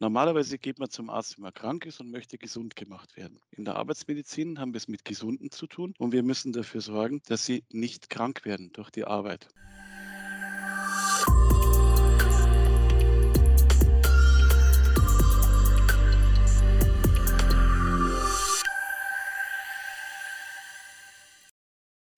[0.00, 3.40] Normalerweise geht man zum Arzt, wenn man krank ist und möchte gesund gemacht werden.
[3.50, 7.20] In der Arbeitsmedizin haben wir es mit Gesunden zu tun und wir müssen dafür sorgen,
[7.26, 9.48] dass sie nicht krank werden durch die Arbeit.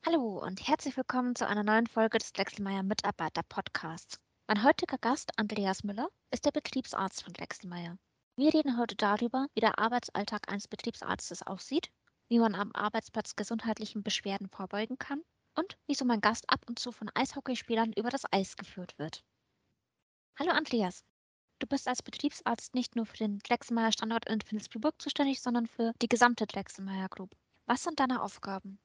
[0.05, 4.21] Hallo und herzlich willkommen zu einer neuen Folge des Drechselmeier Mitarbeiter Podcasts.
[4.53, 7.97] Mein heutiger Gast, Andreas Müller, ist der Betriebsarzt von Drechselmeier.
[8.35, 11.93] Wir reden heute darüber, wie der Arbeitsalltag eines Betriebsarztes aussieht,
[12.29, 15.23] wie man am Arbeitsplatz gesundheitlichen Beschwerden vorbeugen kann
[15.55, 19.23] und wieso mein Gast ab und zu von Eishockeyspielern über das Eis geführt wird.
[20.37, 21.05] Hallo Andreas.
[21.61, 25.93] Du bist als Betriebsarzt nicht nur für den Drechselmeier Standort in Finnsburg zuständig, sondern für
[26.03, 27.37] die gesamte Drechselmeier Group.
[27.67, 28.81] Was sind deine Aufgaben?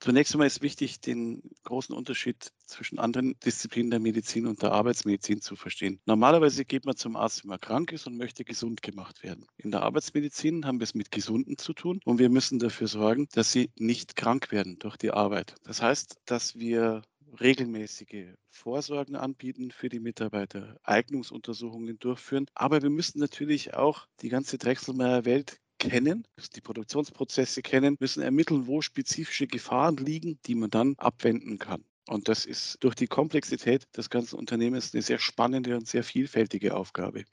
[0.00, 5.40] Zunächst einmal ist wichtig, den großen Unterschied zwischen anderen Disziplinen der Medizin und der Arbeitsmedizin
[5.40, 6.00] zu verstehen.
[6.06, 9.46] Normalerweise geht man zum Arzt, wenn man krank ist und möchte gesund gemacht werden.
[9.56, 13.28] In der Arbeitsmedizin haben wir es mit Gesunden zu tun und wir müssen dafür sorgen,
[13.32, 15.56] dass sie nicht krank werden durch die Arbeit.
[15.64, 17.02] Das heißt, dass wir
[17.40, 22.46] regelmäßige Vorsorgen anbieten für die Mitarbeiter, Eignungsuntersuchungen durchführen.
[22.54, 28.66] Aber wir müssen natürlich auch die ganze Drechselmeier Welt kennen, die Produktionsprozesse kennen, müssen ermitteln,
[28.66, 31.84] wo spezifische Gefahren liegen, die man dann abwenden kann.
[32.08, 36.74] Und das ist durch die Komplexität des ganzen Unternehmens eine sehr spannende und sehr vielfältige
[36.74, 37.24] Aufgabe.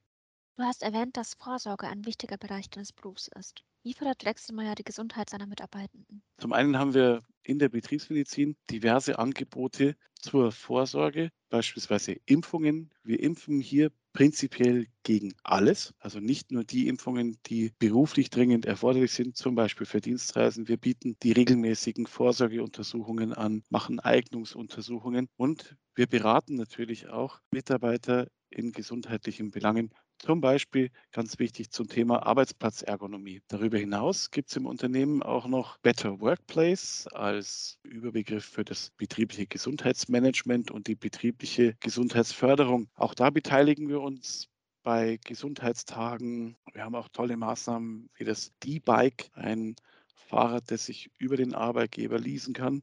[0.58, 3.64] Du hast erwähnt, dass Vorsorge ein wichtiger Bereich deines Berufs ist.
[3.84, 6.24] Wie fördert Wechselmeier die Gesundheit seiner Mitarbeitenden?
[6.40, 12.90] Zum einen haben wir in der Betriebsmedizin diverse Angebote zur Vorsorge, beispielsweise Impfungen.
[13.04, 19.12] Wir impfen hier prinzipiell gegen alles, also nicht nur die Impfungen, die beruflich dringend erforderlich
[19.12, 20.70] sind, zum Beispiel für Dienstreisen.
[20.70, 28.72] Wir bieten die regelmäßigen Vorsorgeuntersuchungen an, machen Eignungsuntersuchungen und wir beraten natürlich auch Mitarbeiter in
[28.72, 29.92] gesundheitlichen Belangen
[30.26, 33.44] zum Beispiel ganz wichtig zum Thema Arbeitsplatzergonomie.
[33.48, 39.46] Darüber hinaus gibt es im Unternehmen auch noch Better Workplace als Überbegriff für das betriebliche
[39.46, 42.90] Gesundheitsmanagement und die betriebliche Gesundheitsförderung.
[42.96, 44.50] Auch da beteiligen wir uns
[44.82, 46.58] bei Gesundheitstagen.
[46.74, 49.76] Wir haben auch tolle Maßnahmen wie das D-Bike, ein
[50.16, 52.82] Fahrrad, das sich über den Arbeitgeber leasen kann,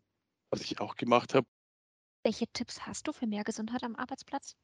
[0.51, 1.49] was ich auch gemacht habe.
[2.23, 4.55] Welche Tipps hast du für mehr Gesundheit am Arbeitsplatz?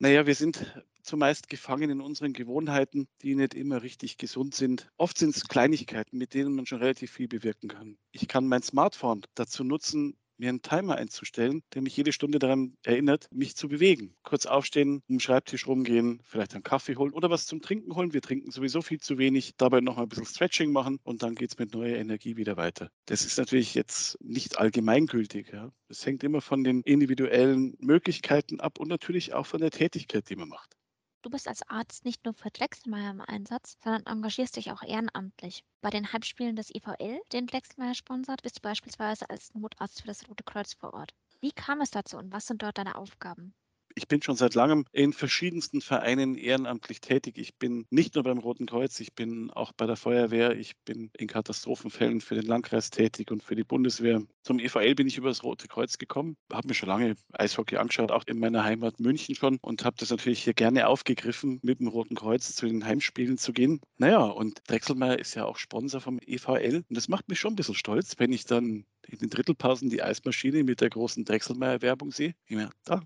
[0.00, 4.90] Naja, wir sind zumeist gefangen in unseren Gewohnheiten, die nicht immer richtig gesund sind.
[4.96, 7.98] Oft sind es Kleinigkeiten, mit denen man schon relativ viel bewirken kann.
[8.12, 12.76] Ich kann mein Smartphone dazu nutzen, mir einen Timer einzustellen, der mich jede Stunde daran
[12.82, 14.14] erinnert, mich zu bewegen.
[14.24, 18.12] Kurz aufstehen, um den Schreibtisch rumgehen, vielleicht einen Kaffee holen oder was zum Trinken holen.
[18.12, 19.54] Wir trinken sowieso viel zu wenig.
[19.56, 22.90] Dabei noch ein bisschen Stretching machen und dann geht es mit neuer Energie wieder weiter.
[23.06, 25.52] Das ist natürlich jetzt nicht allgemeingültig.
[25.52, 25.72] Ja.
[25.88, 30.36] Das hängt immer von den individuellen Möglichkeiten ab und natürlich auch von der Tätigkeit, die
[30.36, 30.76] man macht.
[31.22, 35.64] Du bist als Arzt nicht nur für Drechselmeier im Einsatz, sondern engagierst dich auch ehrenamtlich.
[35.80, 40.28] Bei den Heimspielen des EVL, den Drechselmeier sponsert, bist du beispielsweise als Notarzt für das
[40.28, 41.14] Rote Kreuz vor Ort.
[41.40, 43.54] Wie kam es dazu und was sind dort deine Aufgaben?
[43.94, 47.38] Ich bin schon seit langem in verschiedensten Vereinen ehrenamtlich tätig.
[47.38, 51.10] Ich bin nicht nur beim Roten Kreuz, ich bin auch bei der Feuerwehr, ich bin
[51.16, 54.22] in Katastrophenfällen für den Landkreis tätig und für die Bundeswehr.
[54.42, 58.10] Zum EVL bin ich über das Rote Kreuz gekommen, habe mir schon lange Eishockey angeschaut,
[58.10, 61.88] auch in meiner Heimat München schon und habe das natürlich hier gerne aufgegriffen, mit dem
[61.88, 63.80] Roten Kreuz zu den Heimspielen zu gehen.
[63.98, 67.56] Naja, und Drechselmeier ist ja auch Sponsor vom EVL und das macht mich schon ein
[67.56, 72.34] bisschen stolz, wenn ich dann in den Drittelpausen die Eismaschine mit der großen Drechselmeier-Werbung sehe.
[72.46, 73.02] Ich meine, da,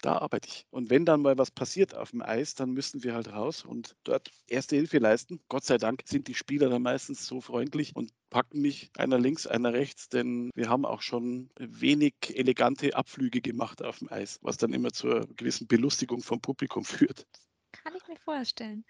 [0.00, 0.66] da arbeite ich.
[0.70, 3.96] Und wenn dann mal was passiert auf dem Eis, dann müssen wir halt raus und
[4.04, 5.40] dort erste Hilfe leisten.
[5.48, 9.46] Gott sei Dank sind die Spieler dann meistens so freundlich und packen mich einer links,
[9.46, 14.56] einer rechts, denn wir haben auch schon wenig elegante Abflüge gemacht auf dem Eis, was
[14.56, 17.26] dann immer zur gewissen Belustigung vom Publikum führt.
[17.72, 18.84] Kann ich mir vorstellen.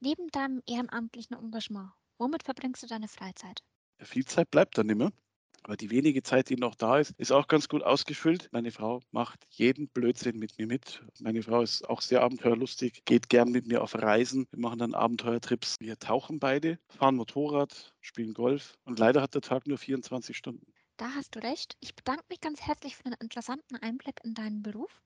[0.00, 3.62] Neben deinem ehrenamtlichen Engagement, womit verbringst du deine Freizeit?
[4.00, 5.12] Viel Zeit bleibt dann immer.
[5.64, 8.50] Aber die wenige Zeit, die noch da ist, ist auch ganz gut ausgefüllt.
[8.52, 11.02] Meine Frau macht jeden Blödsinn mit mir mit.
[11.20, 14.46] Meine Frau ist auch sehr abenteuerlustig, geht gern mit mir auf Reisen.
[14.50, 15.76] Wir machen dann Abenteuertrips.
[15.80, 20.66] Wir tauchen beide, fahren Motorrad, spielen Golf und leider hat der Tag nur 24 Stunden.
[20.98, 21.76] Da hast du recht.
[21.80, 25.00] Ich bedanke mich ganz herzlich für den interessanten Einblick in deinen Beruf.